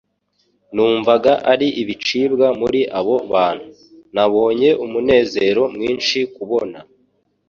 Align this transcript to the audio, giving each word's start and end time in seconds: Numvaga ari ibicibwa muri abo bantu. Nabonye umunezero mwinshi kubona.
Numvaga 0.73 1.31
ari 1.51 1.67
ibicibwa 1.81 2.47
muri 2.61 2.81
abo 2.99 3.15
bantu. 3.33 3.69
Nabonye 4.15 4.69
umunezero 4.85 5.61
mwinshi 5.75 6.19
kubona. 6.35 6.79